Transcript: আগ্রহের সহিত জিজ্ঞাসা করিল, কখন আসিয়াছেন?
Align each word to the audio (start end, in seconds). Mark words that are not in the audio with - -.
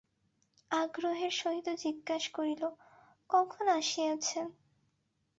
আগ্রহের 0.71 1.33
সহিত 1.41 1.67
জিজ্ঞাসা 1.83 2.29
করিল, 2.33 2.63
কখন 3.29 3.65
আসিয়াছেন? 3.79 4.47